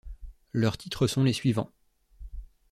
Leurs 0.51 0.79
titres 0.79 1.05
sont 1.05 1.23
les 1.23 1.31
suivants. 1.31 1.69